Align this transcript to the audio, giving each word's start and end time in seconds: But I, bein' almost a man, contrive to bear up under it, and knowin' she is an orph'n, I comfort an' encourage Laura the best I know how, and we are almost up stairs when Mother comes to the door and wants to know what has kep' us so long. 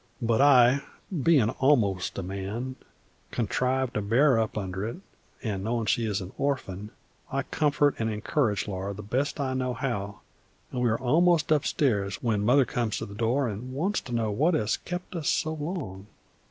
But 0.19 0.41
I, 0.41 0.81
bein' 1.15 1.51
almost 1.59 2.17
a 2.17 2.23
man, 2.23 2.75
contrive 3.29 3.93
to 3.93 4.01
bear 4.01 4.39
up 4.39 4.57
under 4.57 4.83
it, 4.87 4.95
and 5.43 5.63
knowin' 5.63 5.85
she 5.85 6.07
is 6.07 6.21
an 6.21 6.31
orph'n, 6.39 6.89
I 7.31 7.43
comfort 7.43 7.93
an' 7.99 8.09
encourage 8.09 8.67
Laura 8.67 8.95
the 8.95 9.03
best 9.03 9.39
I 9.39 9.53
know 9.53 9.75
how, 9.75 10.21
and 10.71 10.81
we 10.81 10.89
are 10.89 10.99
almost 10.99 11.51
up 11.51 11.67
stairs 11.67 12.15
when 12.15 12.41
Mother 12.43 12.65
comes 12.65 12.97
to 12.97 13.05
the 13.05 13.13
door 13.13 13.47
and 13.47 13.73
wants 13.73 14.01
to 14.01 14.11
know 14.11 14.31
what 14.31 14.55
has 14.55 14.75
kep' 14.77 15.13
us 15.13 15.29
so 15.29 15.53
long. 15.53 16.07